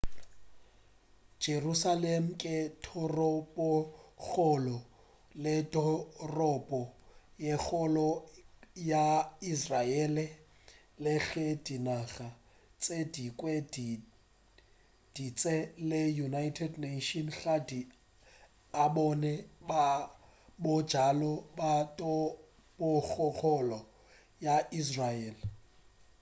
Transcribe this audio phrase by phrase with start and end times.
[1.43, 2.53] jerusalem ke
[2.85, 4.77] toropokgolo
[5.43, 6.79] le toropo
[7.45, 8.07] ye kgolo
[8.91, 9.05] ya
[9.53, 10.25] israele
[11.03, 12.27] le ge dinaga
[12.83, 13.89] tše dingwe tše
[15.13, 15.55] dintši
[15.89, 17.79] le united nations ga di
[18.83, 19.33] e bone
[20.79, 23.79] bjalo ka toropokgolo
[24.45, 25.35] ya israel